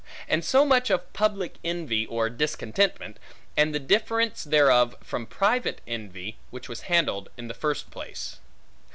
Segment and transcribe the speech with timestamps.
[0.27, 3.19] And so much of public envy or discontentment,
[3.55, 8.39] and the difference thereof from private envy, which was handled in the first place.